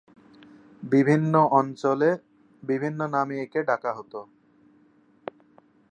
[0.83, 2.09] বিভিন্ন অঞ্চলে
[2.63, 4.19] বিভিন্ন নামে একে ডাকা হতো।